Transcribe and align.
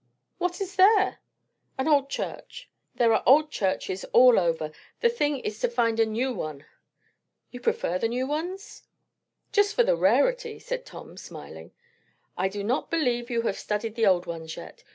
What 0.39 0.59
is 0.59 0.77
there?" 0.77 1.19
"An 1.77 1.87
old 1.87 2.09
church." 2.09 2.71
"There 2.95 3.13
are 3.13 3.21
old 3.27 3.51
churches 3.51 4.03
all 4.13 4.39
over. 4.39 4.71
The 5.01 5.09
thing 5.09 5.37
is 5.41 5.59
to 5.59 5.67
find 5.69 5.99
a 5.99 6.07
new 6.07 6.33
one." 6.33 6.65
"You 7.51 7.59
prefer 7.59 7.99
the 7.99 8.07
new 8.07 8.25
ones?" 8.25 8.81
"Just 9.51 9.75
for 9.75 9.83
the 9.83 9.95
rarity," 9.95 10.57
said 10.57 10.87
Tom, 10.87 11.17
smiling. 11.17 11.71
"I 12.35 12.47
do 12.49 12.63
not 12.63 12.89
believe 12.89 13.29
you 13.29 13.43
have 13.43 13.59
studied 13.59 13.93
the 13.93 14.07
old 14.07 14.25
ones 14.25 14.57
yet. 14.57 14.83